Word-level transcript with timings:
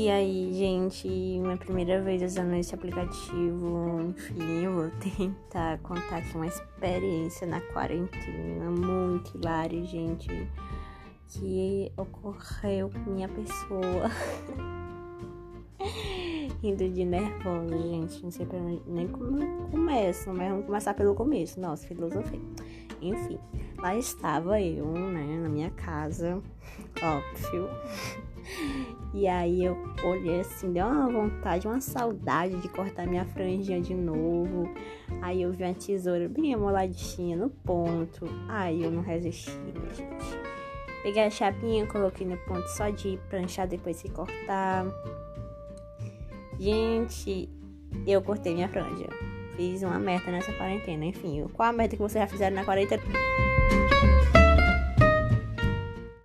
E 0.00 0.08
aí, 0.08 0.50
gente, 0.54 1.06
minha 1.06 1.58
primeira 1.58 2.00
vez 2.00 2.22
usando 2.22 2.54
esse 2.54 2.74
aplicativo, 2.74 4.00
enfim, 4.08 4.64
eu 4.64 4.72
vou 4.72 4.90
tentar 4.98 5.76
contar 5.80 6.16
aqui 6.16 6.34
uma 6.36 6.46
experiência 6.46 7.46
na 7.46 7.60
quarentena 7.60 8.70
muito 8.70 9.36
hilária, 9.36 9.84
gente, 9.84 10.26
que 11.28 11.92
ocorreu 11.98 12.88
com 12.88 13.10
minha 13.10 13.28
pessoa. 13.28 14.10
Rindo 16.62 16.88
de 16.88 17.04
nervosa, 17.04 17.76
gente, 17.76 18.22
não 18.22 18.30
sei 18.30 18.46
pra 18.46 18.58
nem 18.58 19.06
como 19.06 19.68
começa, 19.70 20.32
mas 20.32 20.48
vamos 20.48 20.64
começar 20.64 20.94
pelo 20.94 21.14
começo, 21.14 21.60
nossa, 21.60 21.86
filosofia. 21.86 22.40
Enfim, 23.02 23.38
lá 23.76 23.94
estava 23.94 24.58
eu, 24.62 24.86
né, 24.86 25.40
na 25.42 25.48
minha 25.50 25.70
casa, 25.72 26.42
óbvio. 27.02 27.68
E 29.12 29.26
aí 29.26 29.64
eu 29.64 29.76
olhei 30.04 30.40
assim, 30.40 30.72
deu 30.72 30.86
uma 30.86 31.10
vontade, 31.10 31.66
uma 31.66 31.80
saudade 31.80 32.56
de 32.56 32.68
cortar 32.68 33.06
minha 33.06 33.24
franjinha 33.24 33.80
de 33.80 33.92
novo. 33.92 34.72
Aí 35.20 35.42
eu 35.42 35.52
vi 35.52 35.64
uma 35.64 35.74
tesoura 35.74 36.28
bem 36.28 36.54
amoladinha 36.54 37.36
no 37.36 37.50
ponto. 37.50 38.26
Aí 38.48 38.82
eu 38.82 38.90
não 38.90 39.02
resisti, 39.02 39.50
minha 39.50 39.94
gente. 39.94 40.50
Peguei 41.02 41.24
a 41.24 41.30
chapinha, 41.30 41.86
coloquei 41.86 42.26
no 42.26 42.36
ponto 42.36 42.66
só 42.68 42.90
de 42.90 43.18
pranchar 43.28 43.66
depois 43.66 44.00
de 44.00 44.10
cortar. 44.10 44.86
Gente, 46.58 47.48
eu 48.06 48.22
cortei 48.22 48.54
minha 48.54 48.68
franja. 48.68 49.08
Fiz 49.56 49.82
uma 49.82 49.98
meta 49.98 50.30
nessa 50.30 50.52
quarentena. 50.52 51.06
Enfim, 51.06 51.46
qual 51.52 51.70
a 51.70 51.72
meta 51.72 51.96
que 51.96 52.02
vocês 52.02 52.22
já 52.22 52.28
fizeram 52.28 52.54
na 52.54 52.64
quarentena? 52.64 53.02